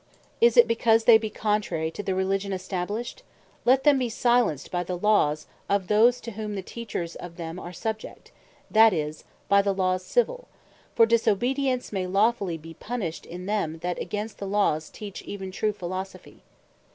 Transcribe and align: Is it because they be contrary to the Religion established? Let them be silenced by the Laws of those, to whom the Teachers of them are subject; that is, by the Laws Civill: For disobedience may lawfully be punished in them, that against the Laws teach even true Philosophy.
Is 0.41 0.57
it 0.57 0.67
because 0.67 1.03
they 1.03 1.19
be 1.19 1.29
contrary 1.29 1.91
to 1.91 2.01
the 2.01 2.15
Religion 2.15 2.51
established? 2.51 3.21
Let 3.65 3.83
them 3.83 3.99
be 3.99 4.09
silenced 4.09 4.71
by 4.71 4.83
the 4.83 4.97
Laws 4.97 5.45
of 5.69 5.89
those, 5.89 6.19
to 6.21 6.31
whom 6.31 6.55
the 6.55 6.63
Teachers 6.63 7.15
of 7.15 7.35
them 7.37 7.59
are 7.59 7.71
subject; 7.71 8.31
that 8.71 8.93
is, 8.93 9.25
by 9.47 9.61
the 9.61 9.75
Laws 9.75 10.03
Civill: 10.03 10.47
For 10.95 11.05
disobedience 11.05 11.93
may 11.93 12.07
lawfully 12.07 12.57
be 12.57 12.73
punished 12.73 13.27
in 13.27 13.45
them, 13.45 13.77
that 13.83 13.99
against 14.01 14.39
the 14.39 14.47
Laws 14.47 14.89
teach 14.89 15.21
even 15.21 15.51
true 15.51 15.71
Philosophy. 15.71 16.41